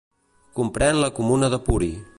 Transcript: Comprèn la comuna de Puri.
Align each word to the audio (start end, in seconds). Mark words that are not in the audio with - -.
Comprèn 0.59 0.99
la 1.03 1.11
comuna 1.21 1.55
de 1.57 1.65
Puri. 1.69 1.93